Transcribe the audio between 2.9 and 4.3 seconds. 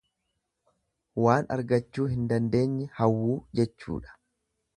hawwuu jechuudha.